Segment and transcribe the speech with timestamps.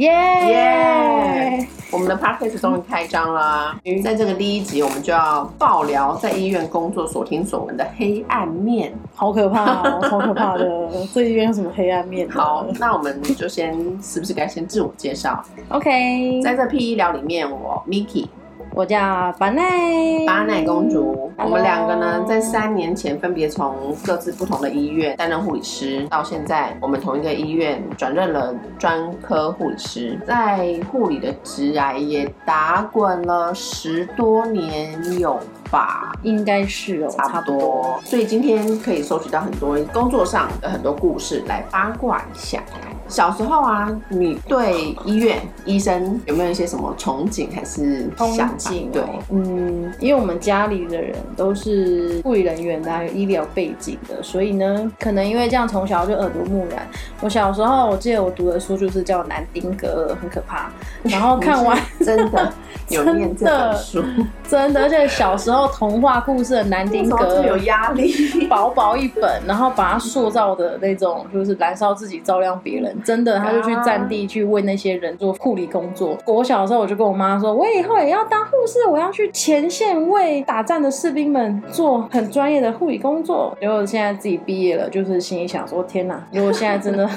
[0.00, 0.08] 耶
[0.48, 1.68] 耶！
[1.90, 3.76] 我们的 podcast 终于开张了。
[4.02, 8.94] 在这个第一集，我们就要爆聊在医院工作所听所闻的黑暗面。
[9.14, 10.90] 好可怕哦， 好可怕的！
[11.12, 12.26] 这医院有什么黑暗面？
[12.30, 16.40] 好，那我们就先是不是该先自我介绍，OK。
[16.42, 18.26] 在这 P 医疗里面，我 Miki。
[18.72, 21.30] 我叫巴奈，巴奈公主。
[21.36, 35.38] 我们两个呢，在三年前分别从各自不同的医院担任护理师，到现在我们同一个医院转任了专科护理师，在护理的职涯也打滚了十多年有
[35.70, 36.12] 吧？
[36.22, 38.00] 应该是哦，差不多。
[38.04, 42.62] 所以今天可以收集到很多工作上的很多故事来八卦一下。
[43.08, 48.88] 小时候啊，你对医院医生有没有一些什么憧憬还是想憬？
[48.92, 56.86] 对，嗯，因为我们家里的人都是护理人员的，有医疗背景的，所以呢，可能因为这样从小就耳濡目染。
[57.20, 60.70] 我小时候我记得我读的书就是叫《南丁格尔》，很可怕。
[61.02, 62.52] 然后看完真的
[62.90, 64.04] 有念这本书，
[64.48, 72.96] 真的，而且小时候童话故事的《南丁格尔》有压力，薄薄一本，然后把它塑造的那种就是燃烧自己照亮别人。
[73.02, 76.16] 真的，他就去战地去为那些人做护理工作。
[76.26, 83.56] 我小的时候，我就跟我妈说，我以后也要当护士，我要去前线为打仗的士兵们做很专业的护理工作。
[83.60, 86.22] 结果现在自己毕业了，就是心里想说，天哪！
[86.32, 87.08] 如果现在真的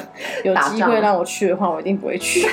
[0.44, 2.48] 有机会让我去的话， 我一定不会去，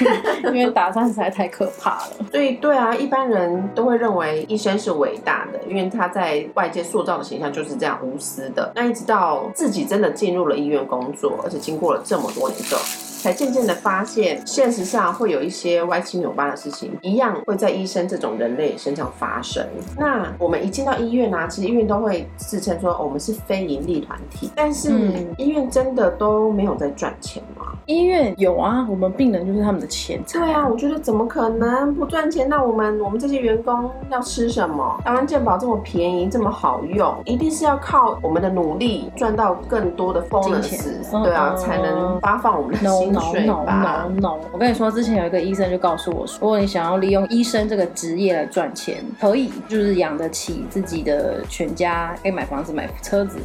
[0.45, 2.13] 因为打仗实在太可怕了。
[2.31, 8.73] 所以，对啊，一般人都会认为医生是伟大的，因为他在外界塑造的形象就是这样无私的。
[8.75, 12.83] 那一直到自己真的进入了医院工作，而且经过了这么多年之后。
[13.21, 19.63] 才渐渐的发现，现实上会有一些歪七扭八的事情，一样会在医生这种人类身上发生。
[19.99, 24.91] 那我们一进到医院啊，其实医院都会自称说我们是非盈利团体，但是
[25.37, 27.67] 医院真的都没有在赚钱吗？
[27.85, 30.39] 医院有啊，我们病人就是他们的钱财。
[30.39, 32.49] 对啊，我觉得怎么可能不赚钱？
[32.49, 34.99] 那我们我们这些员工要吃什么？
[35.05, 43.10] 台湾健保这么便宜，这么好用，一定是要靠我们的努力赚到更多的 bonus，对啊，才能发放我们的心。
[43.11, 44.39] No no no no！
[44.53, 53.39] 我跟你说，之前有一个医生就告诉我说，如果你想要利用医生这个职业来赚钱，可以，就是养得起自己的全家，可以买房子、买车子。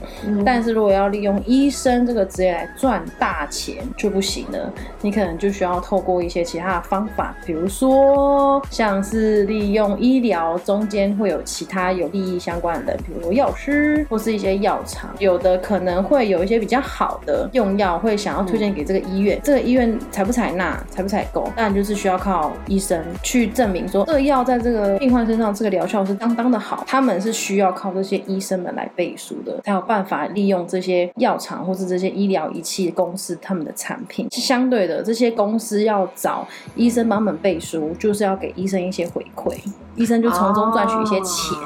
[0.45, 4.71] 但是如果要利用医生这个职业来赚大钱就不行了，
[5.01, 19.39] 你可能就需要透过一些其他的方法，比如说像是利用医疗中间会有其他有利益相关的人，比如药师或是一些药厂，有的可能会有一些比较好的用药，会想要推荐给这个医院。
[19.43, 26.83] 这医院采不采纳、采不采购，当然就是需要靠医生去证明说这个药在这个病患身上这个疗效是相当的好。
[26.87, 34.27] 他们是需要靠这些医生们来背书的，才有办法利用这些药厂或是这些医疗仪器公司他们的产品。
[34.31, 39.55] 相对的，这些公司要找医生帮他们背书，就是要给医生一些回馈，
[39.95, 41.57] 医生就从中赚取一些钱。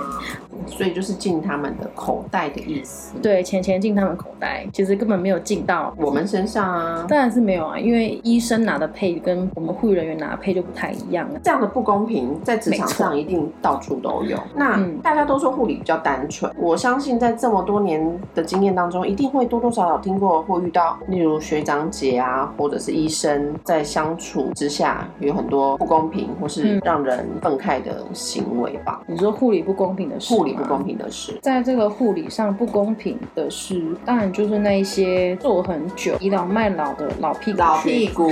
[0.66, 3.18] 所以就是进他们的口袋的意思。
[3.22, 7.06] 对，钱钱进他们口袋，其实根本没有进到我们身上啊。
[7.08, 11.40] 当然是没有啊，因为医生拿的配跟我们护理人员拿的配就不太一样了。
[11.44, 14.38] 这样的不公平在职场上一定到处都有。
[14.56, 29.02] 那大家都说护理比较单纯，我相信在这么多年的经验当中，一定会多多少少听过或遇到，例如学长姐啊，或者是医生在相处之下有很多不公平或是让人愤慨的行为吧？
[29.08, 30.34] 你说护理不公平的事？
[30.34, 38.30] 护理不公平的事，在这个护理上不公平的事，当然就是那一些做很久、倚老卖老的老屁股、老屁股。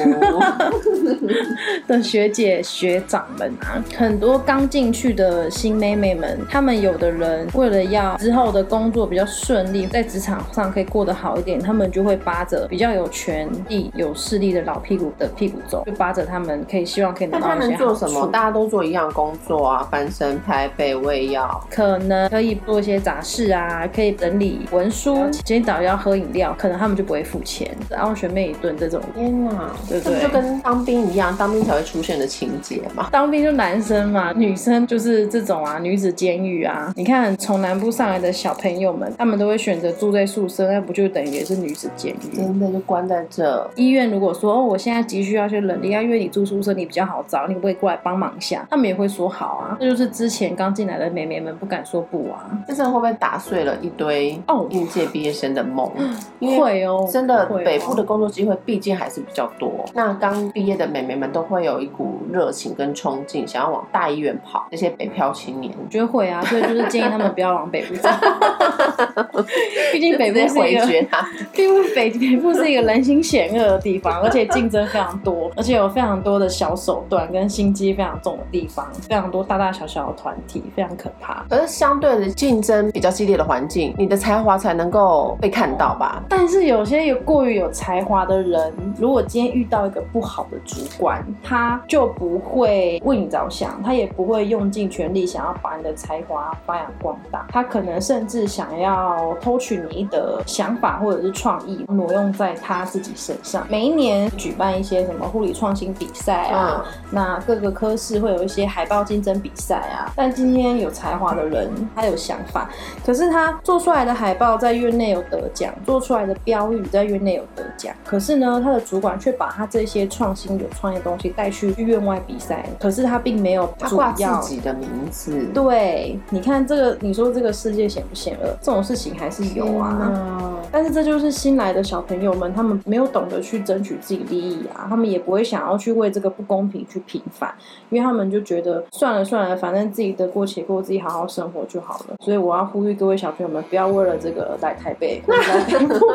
[1.87, 18.27] 的学姐学长们啊，很多刚进去的新妹妹们，她们有的人为了要之后的工作比较顺利，在职场上可以过得好一点，他们就会扒着比较有权力、有势力的老屁股的屁股走，就扒着他们可以希望可以拿到一些能做什么？
[18.27, 25.29] 大家都做一样工作啊，翻身、拍背、喂药，可能可以做一些杂事啊，可以整理文书。
[25.31, 29.01] 今天早上要喝饮料，可能他们就不会付钱，然后学妹一顿这种。
[29.15, 30.21] 天哪，对不对？
[30.21, 33.09] 就跟当兵一样，当兵才会出现的情节嘛。
[33.11, 36.93] 当兵就男生嘛，女生就是这种啊，女子监狱啊。
[36.95, 42.37] 你看从南部上来的小朋友们，他们都会选择住在宿舍，那不就等于也是女子监狱？
[42.37, 43.69] 真的就关在这。
[43.75, 48.65] 医院如果说哦，我现在急需要去人力，要约你住宿舍，你比较好找，你可不可以过来帮忙一下？
[48.69, 49.77] 他们也会说好啊。
[49.79, 51.96] 这就是之前刚进来的妹妹们不敢说。
[52.01, 52.45] 部啊。
[52.67, 55.89] 这真的会不会打碎了一堆哦应届毕业生的梦？
[56.57, 59.85] 会哦，真的北部的工作机会毕竟还是比较多。
[59.93, 64.67] 那刚毕业的美眉们都会有一股热情跟冲劲，想要往大医院跑。
[64.71, 68.09] 那些北漂青年，我觉得会啊，所以就是建议他们不要往北部走，
[69.91, 71.21] 毕竟北部回是一个，绝他。
[71.53, 81.45] 毕竟北北部是一个人心险恶的地方， 而且竞争非常多，而且有非常多的小手段跟心机非常重的地方，非常多大大小小的团体，非常可怕。
[81.49, 86.23] 可是相对的竞争比较激烈的环境，你的才华才能够被看到吧？
[86.29, 99.06] 但是有些有过于有才华的人，如果今天遇到一个不好的主管，他就不会为你着想，他也不会用尽全力想要把你的才华发扬光大，他可能甚至想要
[99.41, 103.65] 偷取你的想法或者是创意，挪用在他自己身上。
[103.69, 110.11] 每一年举办一些什么护理创新比赛啊，那各个科室会有一些海报竞争比赛啊。
[110.15, 112.69] 但今天有才华的人，他有想法，
[113.05, 128.57] 可是他做出来的海报在院内有得奖，做出来的标语在院内有得奖，可是呢，他的主管却把他这些创新有创意的东西带去院外比赛，可是他并没有挂要自己的名字，对，你看这个，你说这个世界险不险恶？
[128.61, 129.87] 这种事情还是有啊。
[129.87, 130.43] 啊。
[130.69, 137.53] 但是这就是新来的小朋友们，他们没有懂得去争取自己利益啊，他们也不会想要去为这个不公平去平反，
[137.89, 142.15] 因为他们就觉得算了算了，反正自己得过且过，自己好好生活就好了。
[142.19, 146.05] 所以我要呼吁各位小朋友们，不要为了这个来台北， 来北部，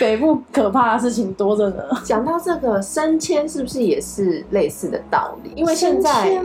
[0.00, 1.84] 北部可怕的事情多着呢。
[2.04, 5.52] 讲到这个升迁，是不是也是类似的道理？
[5.54, 6.42] 因为现在？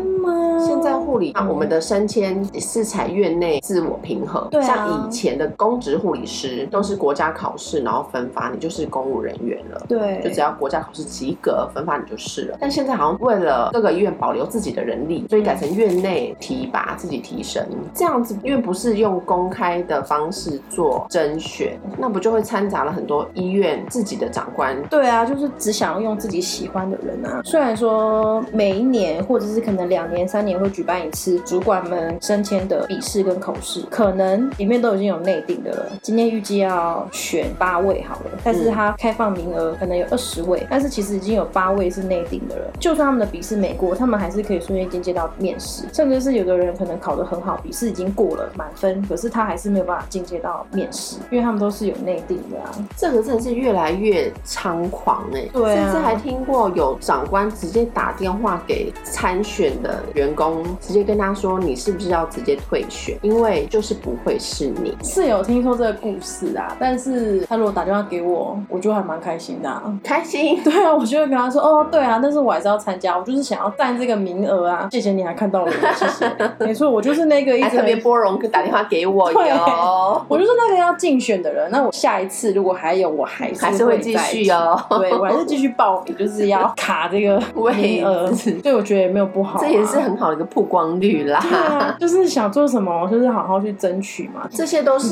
[0.65, 4.47] 现在护理，嗯我们的升迁是采院内自我平衡。
[4.49, 9.85] 对啊像以前的公职护理师都是国家考试，然后分发，你就是公务人员了。
[9.87, 12.57] 对，就只要国家考试及格，分发你就是了。
[12.59, 27.41] 但现在好像为了各个医院保留自己的人力，所以改成院内提拔自己提升这样子，因为不是用公开的方式做甄选，那不就会掺杂了很多医院自己的长官对啊，就是只想要用自己喜欢的人啊。
[27.43, 35.85] 虽然说每一年或者是可能两年、三年会举办一次主管们升迁的笔试跟口试，可能里面都已经有内定的了。
[36.01, 42.71] 今天预计要选八位好了，但是他开放名额可能有二十位，但是其实已经有八位是内定的了。
[42.79, 52.71] 就算他们的笔试没过，他们还是可以顺利进阶到面试，甚至是有的人可能考得很好，笔试已经过了满分，可是他还是没有办法进阶到面试，因为他们都是有内定的啊。
[52.95, 64.95] 这个真的是越来越猖狂哎、对甚至还听过有长官直接打电话给参选的员工，直接跟他说你是不是要直接退选，因为就是不会是你。
[65.15, 69.81] 是有听说这个故事啊，但是他如果打电话给我，我就还蛮开心的、啊。
[70.03, 74.89] 开心， 对啊，我就会跟他说，哦，对啊，但是我还是要参加，我就是想要占这个名额啊。
[74.91, 76.29] 谢谢你还看到我，谢谢。
[76.59, 80.21] 没错，我就是那个一直还特别波容打电话给我 对哟。
[80.27, 81.71] 我就是那个要竞选的人。
[81.71, 84.77] 那我下一次如果还有，我还是还是会继续哦。
[84.89, 87.41] 哦，对，我还是继续报名，就是要卡这个
[87.77, 88.29] 名额。
[88.61, 94.45] 对，我觉得也没有不好啊、这也是很好的一个曝光率啦对啊啦。，就是想做什么，就是好好去争取嘛。
[94.51, 95.04] 这些都是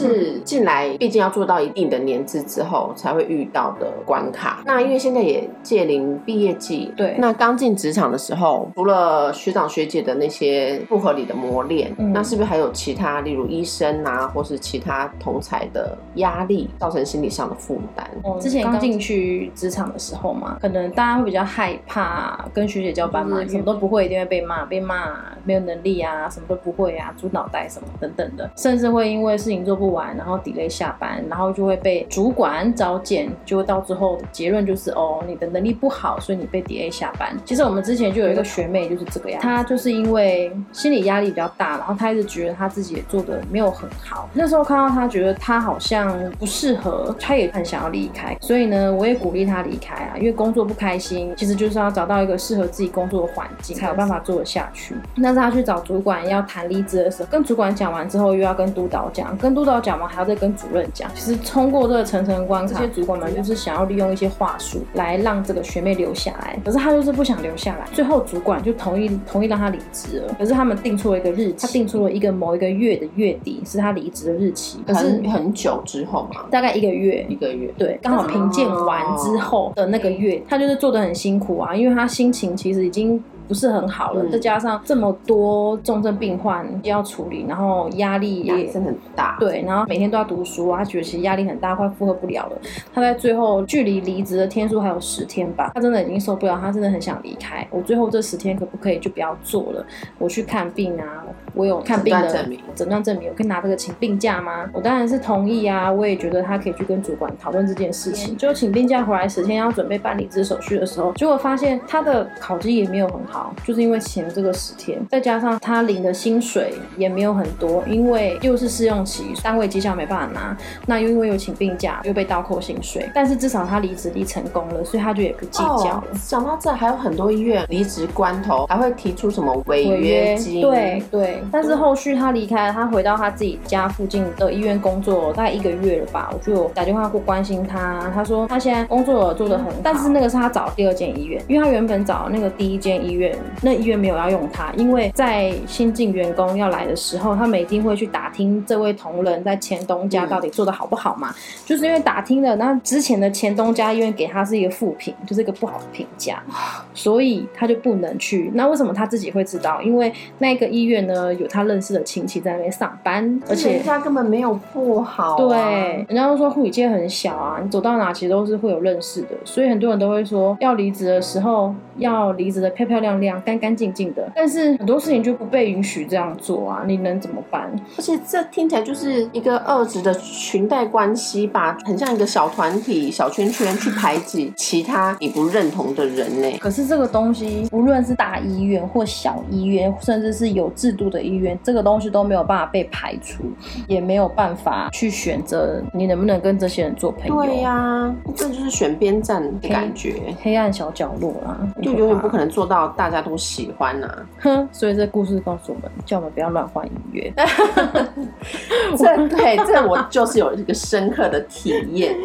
[0.43, 4.61] 进来，毕竟要做到一定的年资之后才会遇到的关卡。
[4.65, 7.15] 那因为现在也届临毕业季，对。
[7.17, 12.11] 那刚进职场的时候，除了学长学姐的那些不合理的磨练，嗯。
[12.13, 18.07] 那是不是还有其他，例如医生啊，或是其他同才的压力，造成心理上的负担？
[18.39, 37.35] 之前刚进去职场的时候嘛，可能大家会比较害怕跟学姐交班嘛，就是什么都不会，一定会被骂，被骂没有能力啊，什么都不会啊，猪脑袋什么等等的，甚至会因为事情做不不完，然后 delay 下班，然后就会被主管召见，就会到最后结论就是哦，你的能力不好，所以你被 delay 下班。
[37.43, 44.29] 其实我们之前就有一个学妹就是这个样，她就是因为心理压力比较大，然后她一直觉得她自己也做的没有很好。
[44.33, 54.95] 那时候看到她，觉得她好像不适合，她也很想要离开，所以呢，我也鼓励她离开啊，因为工作不开心，其实就是要找到一个适合自己工作的环境，才有办法做得下去。
[55.21, 61.07] 但是她去找主管要谈离职的时候，跟主管讲完之后，又要跟督导讲，跟督导讲完还要再跟主任讲。
[61.13, 67.85] 其实通过这个层层关卡，这些主管们就是想要利用一些话术来让这个学妹留下来，可是她就是不想留下来。
[67.91, 77.35] 最后主管就同意同意让她离职了，可是他们定出了一个日期，他定出了一个某一个月的月底是她离职的日期，可是很很久之后嘛，大概一个月一。
[77.35, 77.69] 个月。
[77.77, 83.21] 对，刚好评鉴完之后的那个月，他就是做的很辛苦啊，因为他心情其实已经
[83.53, 89.37] 不是很好了，嗯再加上这么多重症病患要处理，然后压力也压力真的很大。
[89.39, 92.57] 对，然后每天都要读书啊，他觉得其实压力很大，快负荷不了了。
[92.91, 97.67] 他在最后距离离职的天数还有十天吧，他真的已经受不了，他真的很想离开。
[97.69, 99.85] 我最后这十天可不可以就不要做了？
[100.17, 104.69] 我去看病啊，我有看病的诊断证明诊断证明，我可以拿这个请病假吗？
[104.73, 108.35] 我当然是同意啊，我也觉得他可以去跟主管讨论这件事情。
[108.37, 120.57] 就请病假回来十天，要准备办离职手续的时候，结果发现他的考绩也没有很好，就是因为请了这个十天，再加上他领的薪水也没有很多，因为又是试用期，单位绩效没办法拿，
[120.87, 125.95] 那又因为有请病假又被倒扣薪水，但是至少他离职离成功了，所以他就也不计较了。
[125.97, 130.61] 哦讲到这，还有很多医院离职关头还会提出什么违约金？
[130.61, 136.29] 对对，但是后续他离开了，他回到他自己家附近的医院工作，大概一个月了吧。
[136.33, 151.33] 我就有打电话过关心他，他说他现在工作做得很好，但是那个是他找的第二间医院，因为他原本找那个第一间医院，那医院没有要用他，因为在新进员工要来的时候，他们一定会去打听这位同仁在前东家到底做得好不好嘛，
[151.65, 156.41] 就是因为打听了，那之前的前东家医院给他是一个负评，就是一个不好的评价，
[156.93, 158.51] 所以他就不能去。
[158.53, 159.81] 那为什么他自己会知道？
[159.81, 165.37] 因为那个医院呢有他认识的亲戚在那边上班，而且人家根本没有不好、啊。
[165.37, 174.31] 对，人家都说护理界很小啊，你走到哪其实都是会有认识的，所以很多人都会说，要离职的时候要离职的漂漂亮亮、干干净净的。
[174.35, 177.71] 但是很多事情就不被允许这样做啊，你能怎么办？
[177.97, 186.57] 而且这听起来就是一个二职的裙带关系吧，很像一个小团体、小圈圈去排挤其他你不认同的人呢。
[186.59, 193.43] 可是这个东西，无论是大医院或小医院，甚至是有制度的医院，这个东西都没有办法被排除，
[193.87, 197.43] 也没有办法去选择你能不能跟这些人做朋友。
[197.43, 204.07] 对呀、这就是选边站的感觉，黑暗小角落啦，就永远不可能做到大家都喜欢呐、
[204.41, 207.33] 哼，所以这故事告诉我们，叫我们不要乱换音乐。
[208.97, 212.15] 这对这我就是有一个深刻的体验。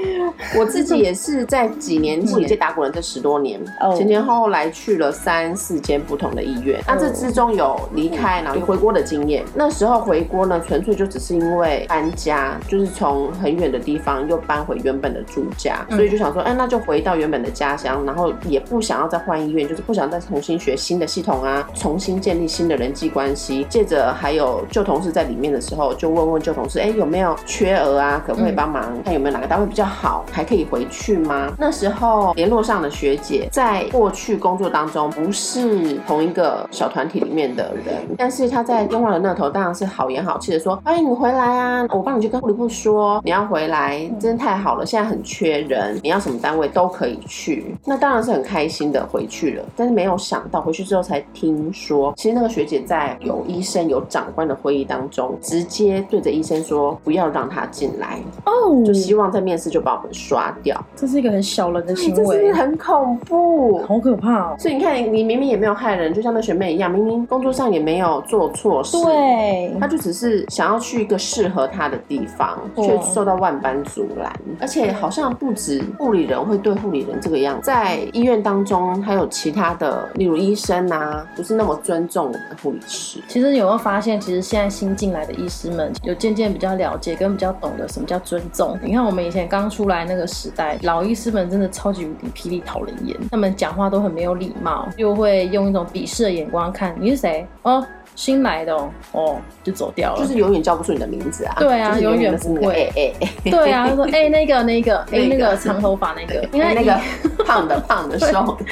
[0.57, 6.81] 我自己也是在几年护理界打滚了这十多年，哦前前后后来去了三四间不同的医院。
[6.87, 9.45] 那这之中有离开，然后又回国的经验。
[9.54, 23.66] 那时候回国呢，纯粹就只是因为搬家，就是从很远的地方又搬回原本的住家，所以就想说，哎，那就回到原本的家乡，然后也不想要再换医院，就是不想再重新学新的系统啊，重新建立新的人际关系。
[23.68, 28.23] 借着还有旧同事在里面的时候，就问问旧同事，哎，有没有缺额啊？
[28.26, 31.52] 可不可以帮忙看有没有哪个单位比较好，还可以回去吗？
[31.59, 47.75] 那时候联络上的学姐，在过去工作当中不是同一个小团体里面的人，但是她在电话的那头当然是好言好气的说，欢迎你回来啊，我帮你去跟护理部说你要回来，真的太好了，现在很缺人，你要什么单位都可以去。
[47.85, 60.79] 那当然是很开心的回去了，但是没有想到回去之后才听说，其实那个学姐在有医生有长官的会议当中，直接对着医生说不要让他进来，哦就希望在面试就把我们刷掉。
[60.95, 63.79] 这是一个很小人的行哎这是很恐怖？
[63.87, 64.57] 好可怕哦。
[64.59, 74.33] 所以你看，你明明也没有害人，就像那学妹一样，明明工作上也没有做错事，，对，他就只是想要去一个适合他的地方，却受到万般阻拦。
[74.61, 83.21] 而且好像不止护理人会对护理人这个样子，在医院当中还有其他的，例如医生啊，不是那么尊重我们的护理师。
[83.29, 88.77] 其实有没有发现，其实现在新进来的医师们有渐渐比较了解，跟比较懂得什么叫尊重。
[88.83, 97.87] 你看我们以前刚出来那个时代，老医师们真的超级无敌霹雳讨人厌，他们讲话都很没有礼貌，又会用一种鄙视的眼光看你是谁哦。
[98.19, 100.19] 新来的哦，哦，就走掉了。
[100.21, 101.55] 就是永远叫不出你的名字啊！
[101.61, 102.73] 对啊永远不会。
[102.75, 107.01] 哎哎哎，对啊，他说 哎、那个那个哎、那个长头发那个，你看以哎那个
[107.47, 108.27] 胖的胖的瘦
[108.59, 108.65] 的，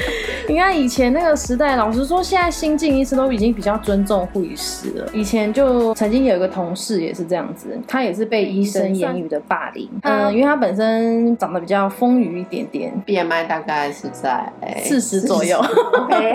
[0.49, 5.09] 你看以前那个时代，老实说，现在新进医师都已经比较尊重护理师了。
[5.13, 9.89] 以前就曾经有一个同事也是这样子，他也是被医生言语的霸凌。
[10.03, 14.51] 嗯，因为他本身长得比较丰腴一点点，BMI 大概是在
[14.83, 15.63] 四十左右。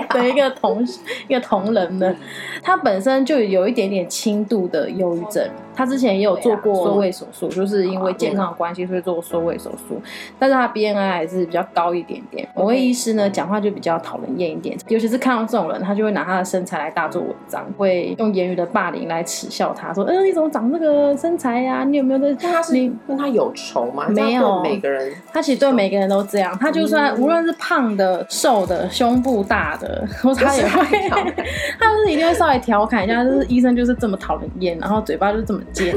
[0.09, 0.83] 的 一个同
[1.27, 2.15] 一个同仁呢，
[2.63, 5.45] 他本身就有一点点轻度的忧郁症。
[5.75, 10.01] 他之前也有做过缩胃手术，就是因为健康的关系，所以做缩胃手术。
[10.39, 12.47] 但是他 BNI 还是比较高一点点。
[12.55, 22.29] 某位医师呢，讲话就比较讨人厌一点，尤其是看到这种人，他就会拿他的身材来大做文章，会用言语的霸凌来耻笑他，说：“嗯、你怎么长这个身材呀、你有没有的？
[22.41, 24.07] 那他是你跟他有仇吗？
[24.09, 30.85] 没有每个人他其实对每个人都这样，他就算无论是胖的、瘦的、胸部大的， 然后他也会，
[31.79, 35.95] 他就是一定会稍微调侃一下，就是医生就是这么讨人厌，然后嘴巴就是这么尖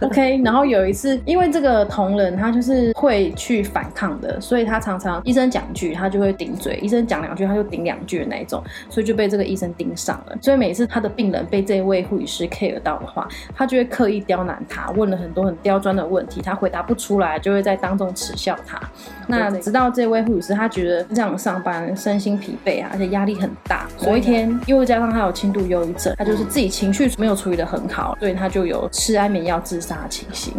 [0.00, 0.40] ，OK。
[0.44, 10.36] 然后有一次，因为这个同仁他就是会去反抗的，所以他常常医生讲一句，他就会顶嘴；医生讲两句，他就顶两句的那一种，所以就被这个医生盯上了。
[10.40, 18.80] 所以每次他的病人被这位护理师 care 到的话，他就会刻意刁难他，问了很多很刁钻的问题，他回答不出来，就会在当中耻笑他。
[19.26, 30.52] 那直到这位护理师他觉得这样上班身心疲惫啊，而且压力很大，某一天又加上他有轻度忧郁症，他就是自己情绪没有处理的很好，所以他就有吃安眠药自杀的情形。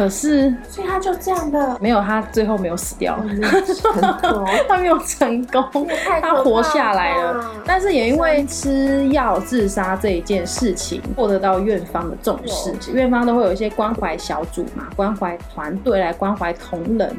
[0.00, 4.00] 可是，所以他就这样的，没有他最后没有死掉，成
[4.66, 5.86] 他没有成功，
[6.22, 7.44] 他活下来了。
[7.66, 12.72] 但是也因为吃药自杀这一件事情，获得到院方的重视。
[12.94, 17.14] 院方都会有一些关怀小组嘛，关怀团队来关怀同仁。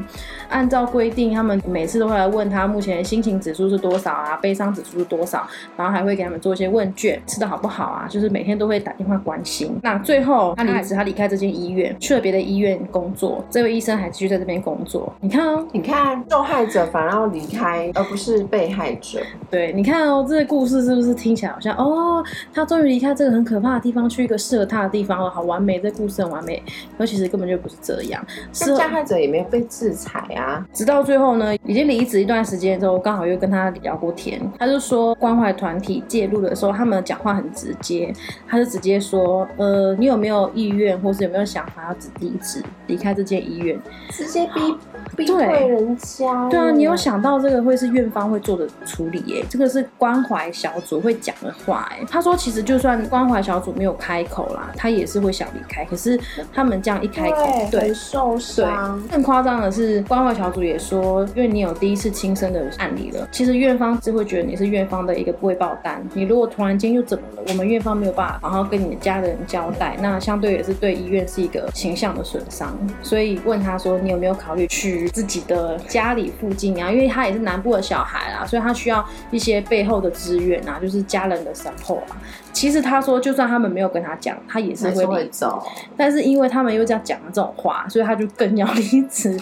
[0.50, 5.48] 按照规定，他们每次都会来问他目前心情指数是多少啊，悲伤指数是多少，
[5.78, 9.80] 然后还会给他们做一些问卷，吃的好不好啊，就是每天都会打电话关心。
[9.82, 13.44] 那最后他离职，他离开这间医院，去了别的医院工作。
[13.50, 15.12] 这位医生还继续在这边工作。
[15.20, 19.20] 你看哦，你看受害者反而要离开，而不是被害者。
[19.50, 22.24] 对，你看哦，这个故事是不是听起来好像哦，
[22.54, 26.62] 他终于离开这个很可怕的地方，去一个适合他的地方了，好完美，这故事很完美。
[26.98, 28.24] 而其实根本就不是这样，
[28.54, 30.66] 是加害者也没有被制裁啊。
[30.74, 38.14] 直到最后呢，已经离职一段时间之后，刚好又跟他聊过天，他就说关怀团体介入的时候，他们讲话很直接，
[38.48, 42.51] 他就直接说，呃，你有没有意愿，或是有没有想法要离职，
[42.88, 43.80] 离开这间医院，
[44.10, 44.76] 直接逼。
[45.16, 49.44] 逼退人家，对啊，你有想到这个会是院方会做的处理耶？
[49.50, 52.00] 这个是关怀小组会讲的话哎。
[52.10, 55.84] 他说，其实就算关怀小组没有开口啦，他也是会想离开。
[55.86, 56.20] 可是
[56.54, 59.02] 他们这样一开口，对，受伤。
[59.12, 66.02] 更夸张的是，关怀小组也说，因为你有第一次亲生的案例了，其实院方只会觉得你是院方的一个未报单。
[66.14, 72.78] 你如果突然间又怎么了，我们院方没有办法好好跟你的家人交代，那相对也是对医院是一个形象的损伤。
[73.02, 75.01] 所以问他说，你有没有考虑去？
[75.10, 82.22] 自己的家里附近啊，因为他也是南部的小孩啊，所以他需要一些背后的资源啊，就是家人的 support 啊。
[82.52, 85.66] 其实他说，就算他们没有跟他讲，他也是会离走。
[85.96, 89.40] 但是因为他们又这样讲了这种话，所以他就更要 离职。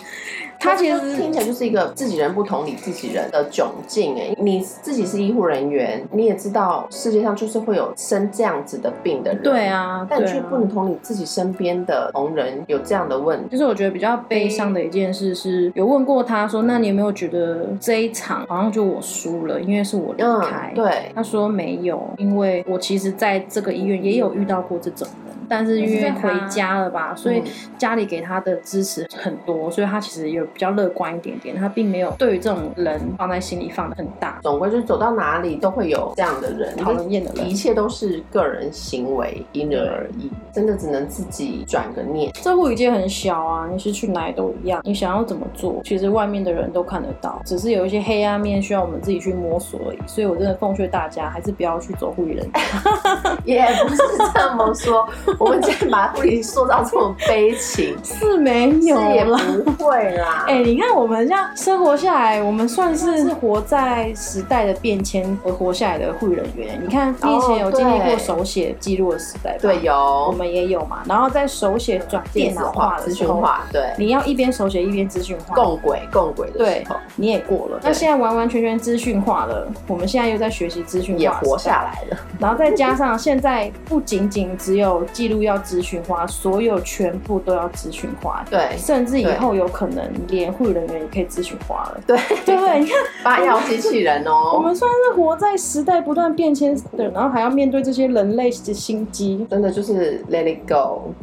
[0.59, 13.49] 他其实听起来就是一个自己人不同理自己人的窘境哎，你自己是医护人员，你也知道世界上就是会有生这样子的病的人，对啊，但却不能同理自己身边的同仁有这样的问题。
[13.49, 20.71] 就是我觉得比较悲伤的一件事是，有问过他说，那你有没有觉得这一场好像就我输了，因为是我离开？
[20.75, 25.38] 对，他说没有，因为我其实在这个医院也有遇到过这种人。
[25.49, 27.43] 但是因为回家了吧，所以
[27.77, 31.55] 家里给他的支持很多，所以他其实有比较乐观一点点。
[31.55, 34.39] 他并没有对于这种人放在心里放的很大。
[34.43, 37.49] 总归就是走到哪里都会有这样的人，讨人厌的人。
[37.49, 42.31] 一切都是个人行为，因人而异，真的只能自己转个念。
[42.33, 44.81] 这护理界很小啊，你是去哪里都一样。
[44.83, 49.99] 你想要怎么做，其实外面的人都看得到，只是有一些黑暗面需要我们自己去摸索而已。
[50.05, 52.49] 所以我真的奉劝大家，还是不要去走护理人。
[53.43, 53.97] 也不是
[54.33, 55.07] 这么说。
[55.39, 60.43] 我们今天把护理塑造这么悲情， 是没有也不会啦。
[60.51, 66.77] 哎，你看我们这样生活下来，我们算是是活在时代的变迁而活下来的护理人员。
[66.83, 69.59] 你看，你以前有经历过手写记录的时代吧？
[69.61, 69.95] 对，有，
[70.27, 71.03] 我们也有嘛。
[71.05, 77.79] 然后在手写转电脑化的时候，对，你要一边手写一边资讯化，共轨共轨的时候，你也过了。
[77.81, 82.17] 那现在完完全全资讯化了，我们现在又在学习资讯化，也活下来了。
[82.37, 88.43] 然后再加上现在不仅仅只有记录要咨询化，所有全部都要咨询化。
[88.49, 92.01] 对，甚至以后有可能连护理人员也可以咨询化了。
[92.05, 92.79] 对，对不对？
[92.81, 101.13] 你看，八药机器人哦，我们算是活在时代不断变迁的，然后还要面对这些人类的心机，真的就是 let it go，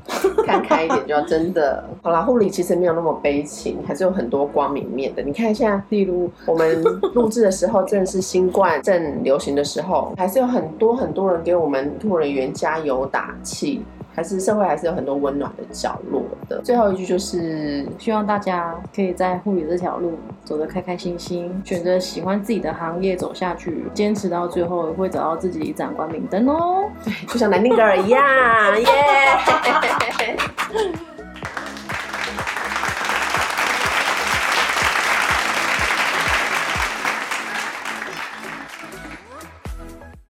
[0.45, 1.85] 看开一点就要真的。
[2.03, 5.23] 好啦，护理其实没有那么悲情，还是有很多光明面的。
[5.23, 6.83] 你看一下，例如我们
[7.15, 13.83] 录制的时候，正是新冠正流行的时候，还是有很多很多人给我们护理人员加油打气。
[14.17, 16.59] 还是社会还是有很多温暖的角落的。
[16.65, 26.91] 最后一句就是希望大家可以在护理这条路走得开开心心，选择喜欢自己的行业走下去，坚持到最后会找到自己一盏光明灯哦。
[27.05, 28.23] 对，就像南丁格尔一样，
[28.81, 28.87] 耶。